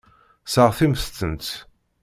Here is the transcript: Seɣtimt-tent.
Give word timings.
Seɣtimt-tent. 0.53 1.47